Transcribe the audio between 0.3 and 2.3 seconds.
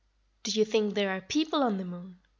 "Do you think there are people on the moon?"